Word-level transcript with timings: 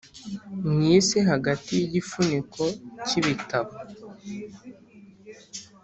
mwisi 0.69 1.17
hagati 1.29 1.69
yigifuniko 1.79 2.63
cyibitabo, 3.05 3.71